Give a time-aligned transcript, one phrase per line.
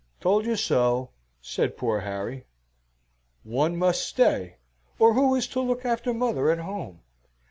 [0.19, 1.11] "Told you so,"
[1.43, 2.47] said poor Harry.
[3.43, 4.55] "One must stay,
[4.97, 7.01] or who is to look after mother at home?